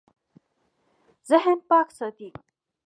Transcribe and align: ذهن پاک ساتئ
ذهن 1.29 1.57
پاک 1.69 1.87
ساتئ 1.97 2.29